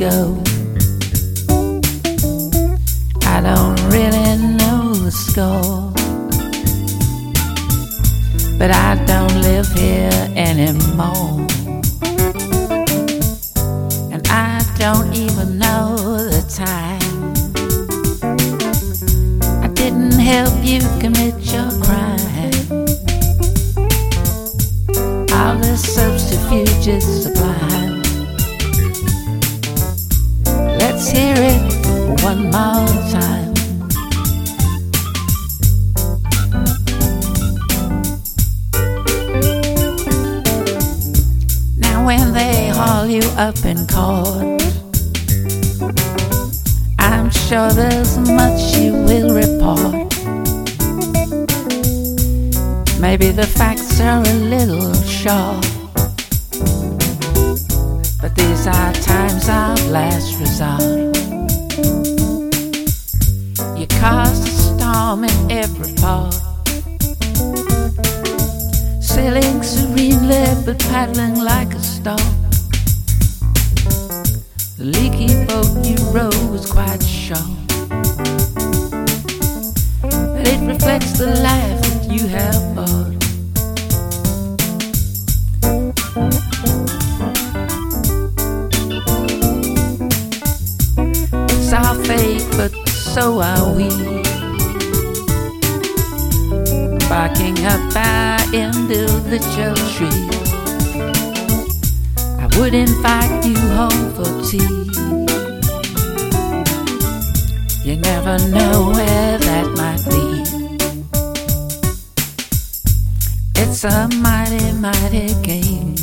[0.00, 0.42] go.
[3.26, 5.92] I don't really know the score.
[8.58, 11.46] But I don't live here anymore.
[14.10, 15.96] And I don't even know
[16.34, 17.34] the time.
[19.62, 22.64] I didn't help you commit your crime.
[25.36, 27.79] All the subterfuges sublime.
[32.30, 33.52] One more time.
[41.76, 44.62] Now, when they haul you up in court,
[47.00, 49.94] I'm sure there's much you will report.
[53.00, 55.66] Maybe the facts are a little short.
[58.20, 61.29] But these are times of last resort.
[64.00, 66.32] Caused a storm in every port.
[69.02, 72.18] Sailing serenely but paddling like a stork.
[74.78, 77.44] The leaky boat you rowed was quite short.
[80.00, 83.12] But it reflects the life that you have bought.
[91.50, 93.88] It's all fake, but so are we.
[97.08, 100.52] Barking up our individual trees.
[102.38, 104.70] I would invite you home for tea.
[107.82, 110.46] You never know where that might lead.
[113.56, 115.96] It's a mighty, mighty game.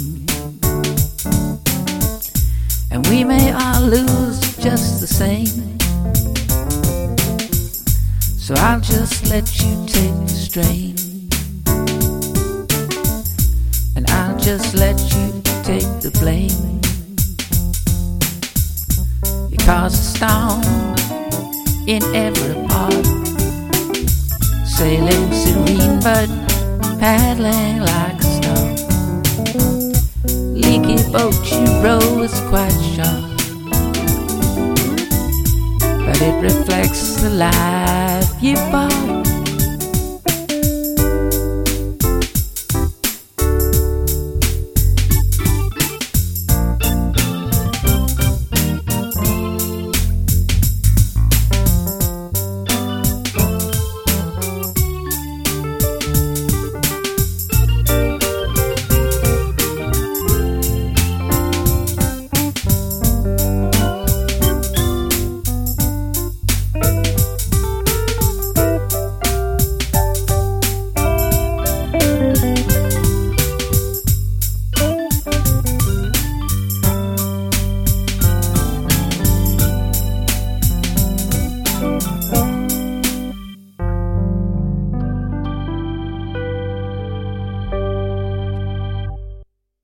[2.91, 5.66] And we may all lose just the same.
[8.47, 10.95] So I'll just let you take the strain.
[13.97, 16.79] And I'll just let you take the blame.
[19.51, 20.63] You cause a storm
[21.89, 23.05] in every part.
[24.65, 26.29] Sailing serene but
[27.01, 28.63] paddling like a star.
[30.53, 33.27] Leaky boat you row is quite sharp.
[36.05, 37.96] But it reflects the life
[38.39, 39.16] you bought.